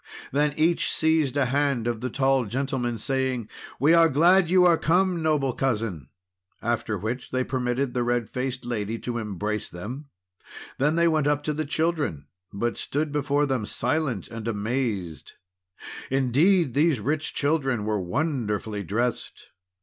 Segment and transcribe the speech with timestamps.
[0.31, 3.47] Then each seized a hand of the tall gentleman, saying:
[3.79, 6.07] "We are glad you are come, noble Cousin!"
[6.59, 10.07] After which they permitted the red faced lady to embrace them;
[10.79, 15.33] then they went up to the children, but stood before them silent and amazed.
[16.09, 19.49] Indeed, these rich children were wonderfully dressed!